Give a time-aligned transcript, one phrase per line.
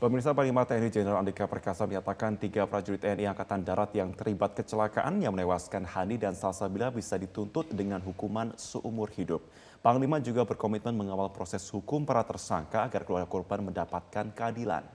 [0.00, 5.20] Pemirsa Panglima TNI Jenderal Andika Perkasa menyatakan tiga prajurit TNI Angkatan Darat yang terlibat kecelakaan
[5.20, 9.44] yang menewaskan Hani dan Salsabila bisa dituntut dengan hukuman seumur hidup.
[9.84, 14.88] Panglima juga berkomitmen mengawal proses hukum para tersangka agar keluarga korban mendapatkan keadilan.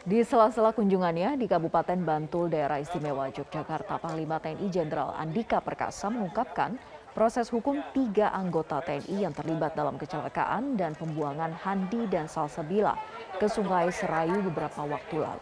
[0.00, 6.80] Di sela-sela kunjungannya di Kabupaten Bantul, Daerah Istimewa Yogyakarta, Panglima TNI Jenderal Andika Perkasa mengungkapkan
[7.16, 12.92] proses hukum tiga anggota TNI yang terlibat dalam kecelakaan dan pembuangan Handi dan Salsabila
[13.40, 15.40] ke Sungai Serayu beberapa waktu lalu.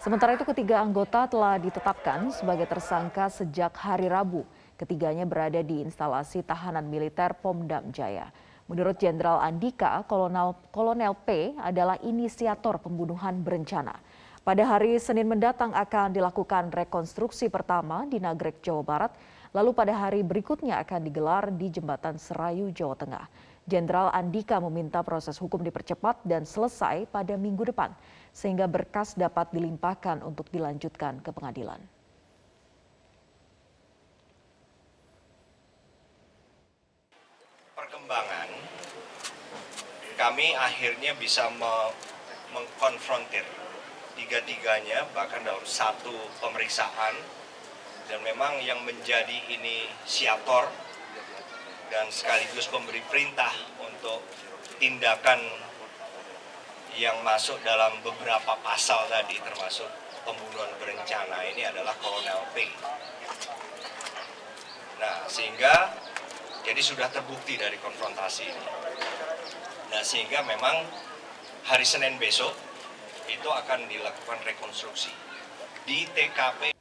[0.00, 4.48] Sementara itu ketiga anggota telah ditetapkan sebagai tersangka sejak hari Rabu.
[4.80, 8.32] Ketiganya berada di instalasi tahanan militer Pomdam Jaya.
[8.64, 13.92] Menurut Jenderal Andika, Kolonel, Kolonel P adalah inisiator pembunuhan berencana.
[14.40, 19.12] Pada hari Senin mendatang akan dilakukan rekonstruksi pertama di Nagrek, Jawa Barat
[19.50, 23.26] Lalu pada hari berikutnya akan digelar di Jembatan Serayu, Jawa Tengah.
[23.66, 27.90] Jenderal Andika meminta proses hukum dipercepat dan selesai pada minggu depan,
[28.30, 31.82] sehingga berkas dapat dilimpahkan untuk dilanjutkan ke pengadilan.
[37.74, 38.48] Perkembangan,
[40.14, 41.50] kami akhirnya bisa
[42.54, 43.46] mengkonfrontir
[44.14, 47.39] tiga-tiganya, bahkan dalam satu pemeriksaan
[48.10, 50.66] dan memang yang menjadi inisiator
[51.94, 54.26] dan sekaligus pemberi perintah untuk
[54.82, 55.38] tindakan
[56.98, 59.86] yang masuk dalam beberapa pasal tadi termasuk
[60.26, 62.66] pembunuhan berencana ini adalah Kolonel P.
[64.98, 65.94] Nah, sehingga
[66.66, 68.64] jadi sudah terbukti dari konfrontasi ini.
[69.94, 70.82] Nah, sehingga memang
[71.64, 72.52] hari Senin besok
[73.30, 75.14] itu akan dilakukan rekonstruksi
[75.86, 76.79] di TKP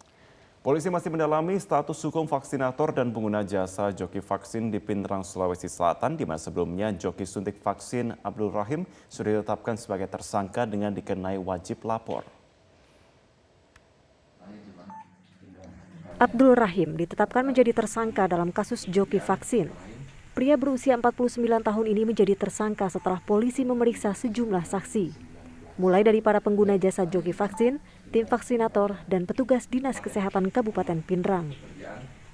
[0.69, 6.13] Polisi masih mendalami status hukum vaksinator dan pengguna jasa joki vaksin di Pindrang, Sulawesi Selatan,
[6.13, 11.81] di mana sebelumnya joki suntik vaksin Abdul Rahim sudah ditetapkan sebagai tersangka dengan dikenai wajib
[11.89, 12.21] lapor.
[16.21, 19.73] Abdul Rahim ditetapkan menjadi tersangka dalam kasus joki vaksin.
[20.37, 25.29] Pria berusia 49 tahun ini menjadi tersangka setelah polisi memeriksa sejumlah saksi
[25.79, 31.53] mulai dari para pengguna jasa joki vaksin, tim vaksinator, dan petugas Dinas Kesehatan Kabupaten Pindrang.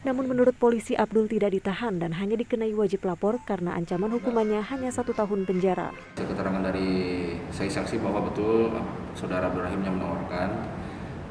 [0.05, 4.93] Namun menurut polisi Abdul tidak ditahan dan hanya dikenai wajib lapor karena ancaman hukumannya hanya
[4.93, 5.89] satu tahun penjara.
[6.13, 8.69] Keterangan dari saya saksi bahwa betul
[9.17, 10.49] saudara Abdul yang menawarkan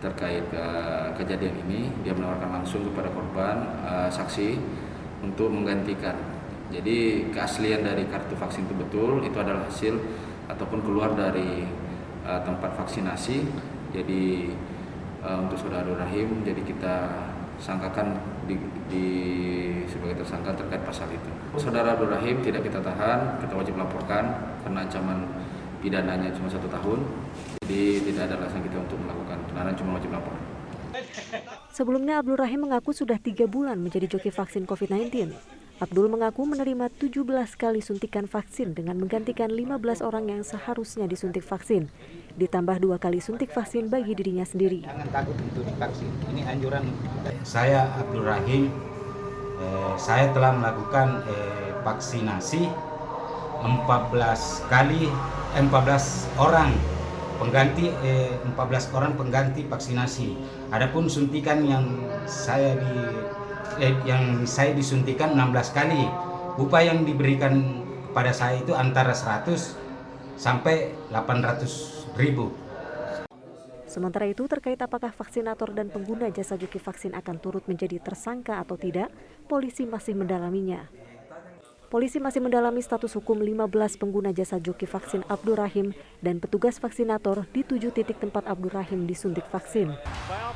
[0.02, 3.56] terkait uh, kejadian ini, dia menawarkan langsung kepada korban
[3.86, 4.58] uh, saksi
[5.22, 6.18] untuk menggantikan.
[6.74, 9.94] Jadi keaslian dari kartu vaksin itu betul, itu adalah hasil
[10.50, 11.62] ataupun keluar dari
[12.26, 13.70] uh, tempat vaksinasi.
[13.94, 14.50] Jadi
[15.22, 16.94] uh, untuk saudara Rahim, jadi kita
[17.62, 18.18] sangkakan
[18.50, 18.58] di,
[18.90, 19.06] di
[19.86, 21.30] sebagai tersangka terkait pasal itu.
[21.54, 24.34] Saudara Abdul Rahim tidak kita tahan, kita wajib laporkan
[24.66, 25.18] karena ancaman
[25.78, 26.98] pidananya cuma satu tahun.
[27.62, 30.34] Jadi tidak ada alasan kita untuk melakukan penahanan, cuma wajib lapor.
[31.74, 35.34] Sebelumnya Abdul Rahim mengaku sudah tiga bulan menjadi joki vaksin COVID-19.
[35.82, 37.26] Abdul mengaku menerima 17
[37.58, 41.90] kali suntikan vaksin dengan menggantikan 15 orang yang seharusnya disuntik vaksin,
[42.38, 44.86] ditambah dua kali suntik vaksin bagi dirinya sendiri.
[44.86, 46.86] Jangan takut untuk divaksin, ini anjuran.
[47.42, 48.70] Saya Abdul Rahim,
[49.58, 52.70] eh, saya telah melakukan eh, vaksinasi
[53.66, 55.10] 14 kali,
[55.58, 56.70] eh, 14 orang
[57.42, 60.38] pengganti eh, 14 orang pengganti vaksinasi.
[60.70, 61.82] Adapun suntikan yang
[62.30, 62.94] saya di
[63.80, 66.04] eh, yang saya disuntikan 16 kali.
[66.54, 69.74] Upah yang diberikan kepada saya itu antara 100
[70.38, 72.54] sampai 800 ribu.
[73.90, 78.74] Sementara itu terkait apakah vaksinator dan pengguna jasa joki vaksin akan turut menjadi tersangka atau
[78.74, 79.06] tidak,
[79.46, 80.90] polisi masih mendalaminya.
[81.92, 85.86] Polisi masih mendalami status hukum 15 pengguna jasa joki vaksin Abdul Rahim
[86.24, 89.92] dan petugas vaksinator di tujuh titik tempat Abdul Rahim disuntik vaksin.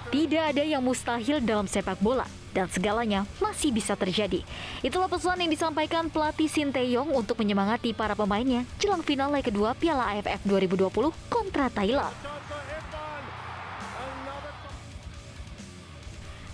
[0.09, 2.25] Tidak ada yang mustahil dalam sepak bola
[2.57, 4.41] dan segalanya masih bisa terjadi.
[4.81, 10.17] Itulah pesan yang disampaikan pelatih Sinteyong untuk menyemangati para pemainnya jelang final leg kedua Piala
[10.17, 12.15] AFF 2020 kontra Thailand.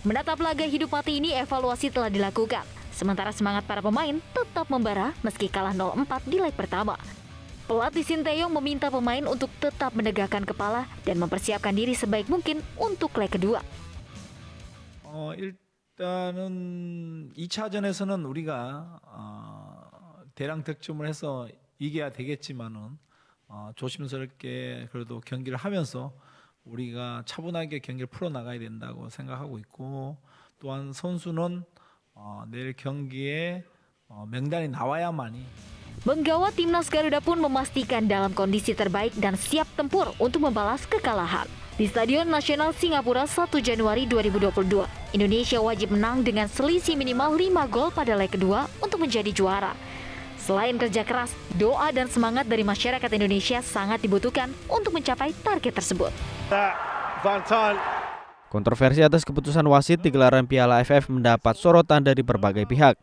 [0.05, 2.74] Menatap laga hidup mati ini evaluasi telah dilakukan.
[2.95, 6.95] Sementara semangat para pemain tetap membara meski kalah 0-4 di leg pertama.
[7.67, 13.35] Pelatih Sinteyong meminta pemain untuk tetap menegakkan kepala dan mempersiapkan diri sebaik mungkin untuk leg
[13.35, 13.59] kedua.
[15.11, 21.49] 어, 일단은 2차전에서는 우리가 어, 대량 득점을 해서
[21.79, 22.99] 이겨야 되겠지만은
[23.49, 26.15] 어, 조심스럽게 그래도 경기를 하면서
[26.65, 30.17] 우리가 차분하게 경기를 풀어 나가야 된다고 생각하고 있고
[30.59, 31.65] 또한 선수는
[32.14, 33.64] 어, 내일 경기에
[34.10, 35.46] 어, 명단이 나와야만이
[36.08, 41.44] Menggawa timnas Garuda pun memastikan dalam kondisi terbaik dan siap tempur untuk membalas kekalahan.
[41.76, 47.92] Di Stadion Nasional Singapura 1 Januari 2022, Indonesia wajib menang dengan selisih minimal 5 gol
[47.92, 49.76] pada leg kedua untuk menjadi juara.
[50.40, 56.16] Selain kerja keras, doa dan semangat dari masyarakat Indonesia sangat dibutuhkan untuk mencapai target tersebut.
[58.55, 62.95] Kontroversi atas keputusan wasit di gelaran Piala AFF mendapat sorotan dari berbagai pihak.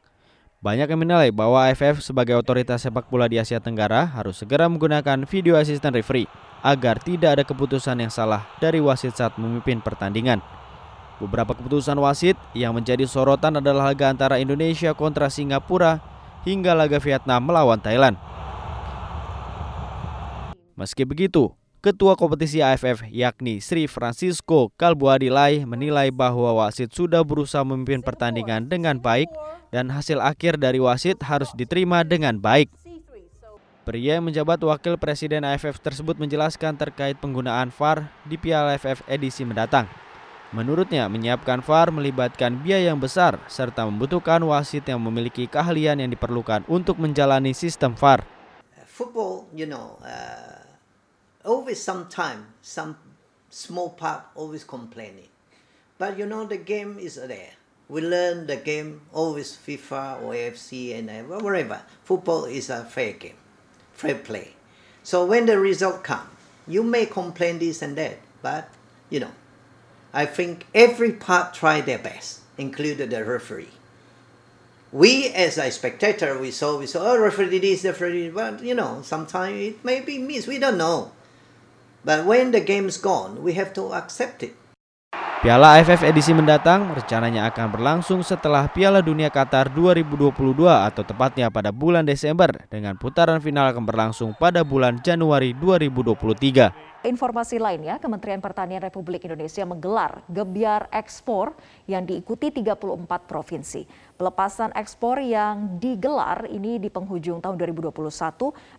[0.64, 5.28] Banyak yang menilai bahwa AFF sebagai otoritas sepak bola di Asia Tenggara harus segera menggunakan
[5.28, 6.32] video assistant referee
[6.64, 10.40] agar tidak ada keputusan yang salah dari wasit saat memimpin pertandingan.
[11.20, 16.00] Beberapa keputusan wasit yang menjadi sorotan adalah laga antara Indonesia kontra Singapura
[16.48, 18.16] hingga laga Vietnam melawan Thailand.
[20.80, 28.06] Meski begitu, Ketua Kompetisi AFF yakni Sri Francisco Kalbuadilai menilai bahwa wasit sudah berusaha memimpin
[28.06, 29.26] pertandingan dengan baik
[29.74, 32.70] dan hasil akhir dari wasit harus diterima dengan baik.
[33.82, 39.42] Pria yang menjabat wakil presiden AFF tersebut menjelaskan terkait penggunaan VAR di Piala AFF edisi
[39.42, 39.90] mendatang.
[40.54, 46.62] Menurutnya, menyiapkan VAR melibatkan biaya yang besar serta membutuhkan wasit yang memiliki keahlian yang diperlukan
[46.70, 48.22] untuk menjalani sistem VAR.
[48.86, 50.51] Football, you know, uh,
[51.46, 52.98] always sometime some
[53.50, 55.30] small part always complaining,
[55.98, 57.52] but you know the game is there.
[57.90, 61.82] We learn the game always FIFA or AFC and uh, whatever.
[62.04, 63.36] Football is a fair game.
[63.94, 64.54] fair play.
[65.04, 66.30] So when the result come,
[66.68, 68.70] you may complain this and that, but
[69.10, 69.32] you know,
[70.14, 73.70] I think every part tried their best, including the referee.
[74.92, 78.64] We as a spectator, we saw, we saw, oh, referee did this, referee, did but
[78.64, 81.12] you know, sometimes it may be missed, we don't know.
[82.02, 84.58] But when the game's gone, we have to accept it.
[85.42, 90.30] Piala AFF edisi mendatang rencananya akan berlangsung setelah Piala Dunia Qatar 2022
[90.70, 96.91] atau tepatnya pada bulan Desember dengan putaran final akan berlangsung pada bulan Januari 2023.
[97.02, 101.58] Informasi lainnya, Kementerian Pertanian Republik Indonesia menggelar Gebiar Ekspor
[101.90, 103.90] yang diikuti 34 provinsi.
[104.22, 108.06] Pelepasan ekspor yang digelar ini di penghujung tahun 2021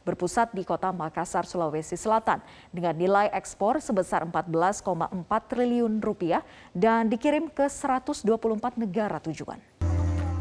[0.06, 2.38] berpusat di kota Makassar, Sulawesi Selatan
[2.70, 5.02] dengan nilai ekspor sebesar 14,4
[5.50, 8.22] triliun rupiah dan dikirim ke 124
[8.78, 9.58] negara tujuan.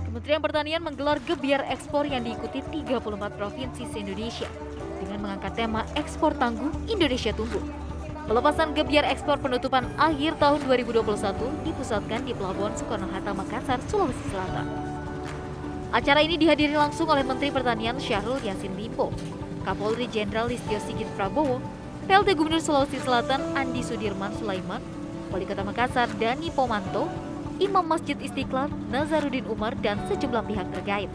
[0.06, 4.70] Kementerian Pertanian menggelar Gebiar Ekspor yang diikuti 34 provinsi se-Indonesia
[5.01, 7.65] dengan mengangkat tema Ekspor Tangguh Indonesia Tumbuh.
[8.30, 14.69] Pelepasan gebiar ekspor penutupan akhir tahun 2021 dipusatkan di Pelabuhan Soekarno-Hatta, Makassar, Sulawesi Selatan.
[15.92, 19.12] Acara ini dihadiri langsung oleh Menteri Pertanian Syahrul Yassin Limpo,
[19.68, 21.59] Kapolri Jenderal Listio Sigit Prabowo,
[22.07, 24.80] PLT Gubernur Sulawesi Selatan Andi Sudirman Sulaiman,
[25.33, 27.09] Wali Kota Makassar Dani Pomanto,
[27.59, 31.12] Imam Masjid Istiqlal Nazarudin Umar, dan sejumlah pihak terkait.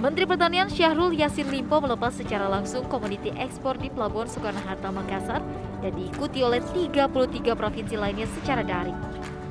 [0.00, 5.44] Menteri Pertanian Syahrul Yassin Limpo melepas secara langsung komoditi ekspor di Pelabuhan Soekarno-Hatta Makassar
[5.84, 7.04] dan diikuti oleh 33
[7.52, 8.96] provinsi lainnya secara daring.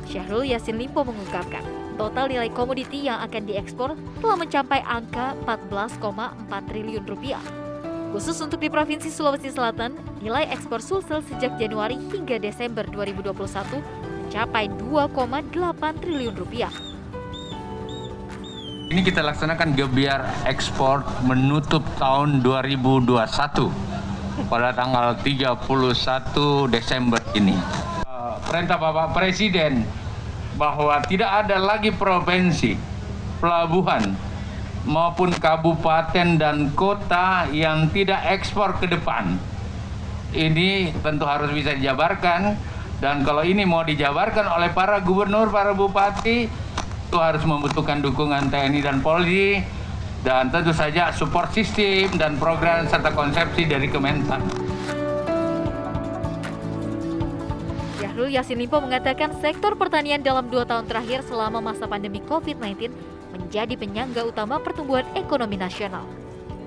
[0.09, 1.61] Syahrul Yassin Limpo mengungkapkan,
[2.01, 3.93] total nilai komoditi yang akan diekspor
[4.25, 6.17] telah mencapai angka 14,4
[6.65, 7.45] triliun rupiah.
[8.09, 13.85] Khusus untuk di Provinsi Sulawesi Selatan, nilai ekspor Sulsel sejak Januari hingga Desember 2021
[14.25, 16.88] mencapai 2,8 triliun rupiah.
[18.89, 23.21] Ini kita laksanakan gebiar ekspor menutup tahun 2021
[24.49, 25.61] pada tanggal 31
[26.73, 27.53] Desember ini.
[28.01, 29.85] Eh, perintah Bapak Presiden
[30.57, 32.81] bahwa tidak ada lagi provinsi,
[33.37, 34.17] pelabuhan
[34.89, 39.37] maupun kabupaten dan kota yang tidak ekspor ke depan.
[40.33, 42.57] Ini tentu harus bisa dijabarkan
[42.97, 46.49] dan kalau ini mau dijabarkan oleh para gubernur, para bupati,
[47.09, 49.65] itu harus membutuhkan dukungan TNI dan Polri
[50.21, 54.45] dan tentu saja support sistem dan program serta konsepsi dari Kementan.
[57.97, 62.93] Syahrul Yassin Limpo mengatakan sektor pertanian dalam dua tahun terakhir selama masa pandemi COVID-19
[63.33, 66.05] menjadi penyangga utama pertumbuhan ekonomi nasional.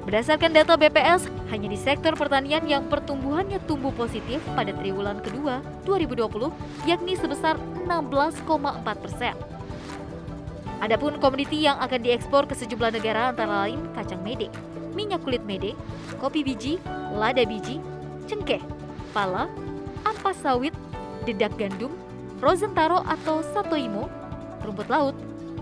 [0.02, 6.50] Berdasarkan data BPS, hanya di sektor pertanian yang pertumbuhannya tumbuh positif pada triwulan kedua 2020,
[6.90, 7.54] yakni sebesar
[7.86, 9.61] 16,4 persen.
[10.82, 14.50] Adapun komoditi yang akan diekspor ke sejumlah negara antara lain kacang mede,
[14.98, 15.78] minyak kulit mede,
[16.18, 16.82] kopi biji,
[17.14, 17.78] lada biji,
[18.26, 18.58] cengkeh,
[19.14, 19.46] pala,
[20.02, 20.74] ampas sawit,
[21.22, 21.94] dedak gandum,
[22.42, 24.10] frozen taro atau satoimo,
[24.66, 25.14] rumput laut,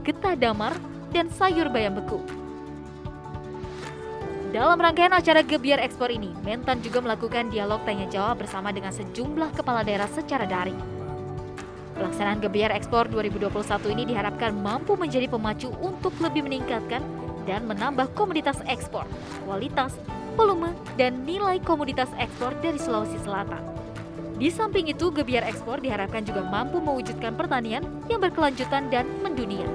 [0.09, 0.73] getah damar,
[1.13, 2.25] dan sayur bayam beku.
[4.51, 9.55] Dalam rangkaian acara Gebiar Ekspor ini, Mentan juga melakukan dialog tanya jawab bersama dengan sejumlah
[9.55, 11.00] kepala daerah secara daring.
[12.01, 17.05] Pelaksanaan Gebiar Ekspor 2021 ini diharapkan mampu menjadi pemacu untuk lebih meningkatkan
[17.45, 19.05] dan menambah komoditas ekspor,
[19.45, 19.93] kualitas,
[20.33, 23.61] volume, dan nilai komoditas ekspor dari Sulawesi Selatan.
[24.41, 29.69] Di samping itu, Gebiar Ekspor diharapkan juga mampu mewujudkan pertanian yang berkelanjutan dan mendunia.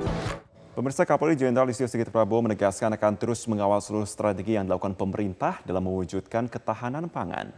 [0.74, 5.62] Pemirsa Kapolri Jenderal Listio Sigit Prabowo menegaskan akan terus mengawal seluruh strategi yang dilakukan pemerintah
[5.62, 7.54] dalam mewujudkan ketahanan pangan.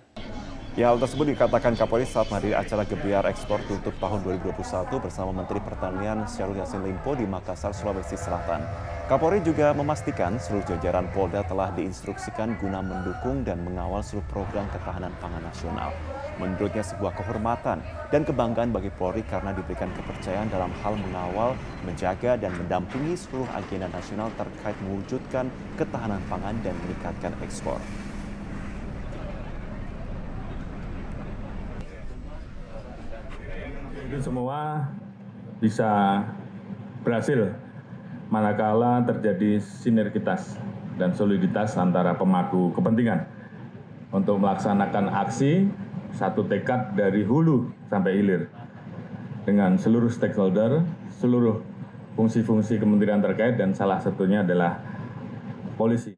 [0.78, 5.58] Ya, hal tersebut dikatakan Kapolri saat menghadiri acara Gebiar Ekspor tutup tahun 2021 bersama Menteri
[5.58, 8.62] Pertanian Syahrul Yassin Limpo di Makassar, Sulawesi Selatan.
[9.10, 15.10] Kapolri juga memastikan seluruh jajaran Polda telah diinstruksikan guna mendukung dan mengawal seluruh program ketahanan
[15.18, 15.90] pangan nasional.
[16.38, 17.82] Menurutnya sebuah kehormatan
[18.14, 21.58] dan kebanggaan bagi Polri karena diberikan kepercayaan dalam hal mengawal,
[21.90, 27.82] menjaga, dan mendampingi seluruh agenda nasional terkait mewujudkan ketahanan pangan dan meningkatkan ekspor.
[34.08, 34.88] Itu semua
[35.60, 36.24] bisa
[37.04, 37.52] berhasil
[38.32, 40.56] manakala terjadi sinergitas
[40.96, 43.28] dan soliditas antara pemangku kepentingan
[44.16, 45.68] untuk melaksanakan aksi
[46.16, 48.42] satu tekad dari hulu sampai hilir
[49.44, 50.84] dengan seluruh stakeholder,
[51.20, 51.64] seluruh
[52.20, 54.82] fungsi-fungsi kementerian terkait dan salah satunya adalah
[55.80, 56.17] polisi.